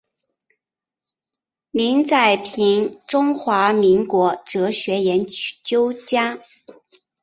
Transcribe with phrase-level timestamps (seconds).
[1.69, 5.23] 林宰平中华民国哲学研
[5.63, 6.39] 究家。